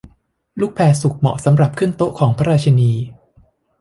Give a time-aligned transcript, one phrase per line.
[0.59, 2.91] ลูกแพร์สุกเหมาะสำหรับขึ้นโต๊ะของพระราชินี